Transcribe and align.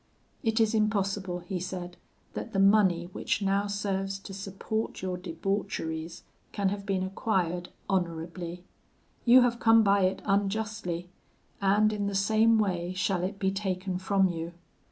'It 0.41 0.59
is 0.59 0.73
impossible,' 0.73 1.41
he 1.41 1.59
said, 1.59 1.95
'that 2.33 2.53
the 2.53 2.59
money 2.59 3.05
which 3.13 3.43
now 3.43 3.67
serves 3.67 4.17
to 4.17 4.33
support 4.33 5.03
your 5.03 5.15
debaucheries 5.15 6.23
can 6.51 6.69
have 6.69 6.87
been 6.87 7.03
acquired 7.03 7.69
honourably. 7.87 8.63
You 9.25 9.41
have 9.43 9.59
come 9.59 9.83
by 9.83 10.05
it 10.05 10.23
unjustly, 10.25 11.11
and 11.61 11.93
in 11.93 12.07
the 12.07 12.15
same 12.15 12.57
way 12.57 12.93
shall 12.93 13.21
it 13.21 13.37
be 13.37 13.51
taken 13.51 13.99
from 13.99 14.27
you. 14.27 14.53